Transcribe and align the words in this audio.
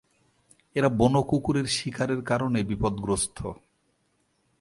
এরা 0.75 0.89
বুনো 0.89 1.21
কুকুরের 1.23 1.67
শিকারের 1.67 2.21
কারণে 2.23 2.59
বিপদগ্রস্ত। 2.63 3.37